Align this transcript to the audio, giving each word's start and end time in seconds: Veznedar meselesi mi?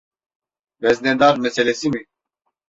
Veznedar 0.81 1.37
meselesi 1.37 1.89
mi? 1.89 2.05